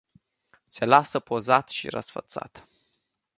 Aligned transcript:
Se 0.65 0.85
lasă 0.85 1.19
pozat 1.19 1.69
și 1.69 1.89
răsfățat. 1.89 2.67